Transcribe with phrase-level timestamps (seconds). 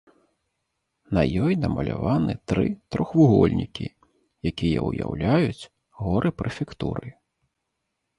[1.15, 2.63] На ёй намаляваны тры
[2.95, 3.85] трохвугольнікі,
[4.53, 5.69] якія ўяўляюць
[6.01, 7.13] горы прэфектуры.